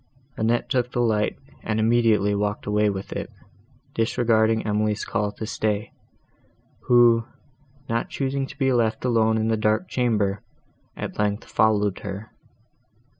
Annette 0.35 0.67
took 0.67 0.91
the 0.91 0.99
light, 0.99 1.37
and 1.61 1.79
immediately 1.79 2.33
walked 2.33 2.65
away 2.65 2.89
with 2.89 3.13
it, 3.13 3.29
disregarding 3.93 4.65
Emily's 4.65 5.05
call 5.05 5.31
to 5.33 5.45
stay, 5.45 5.91
who, 6.87 7.25
not 7.87 8.09
choosing 8.09 8.47
to 8.47 8.57
be 8.57 8.73
left 8.73 9.05
alone 9.05 9.37
in 9.37 9.49
the 9.49 9.57
dark 9.57 9.87
chamber, 9.87 10.41
at 10.97 11.19
length 11.19 11.45
followed 11.45 11.99
her. 11.99 12.31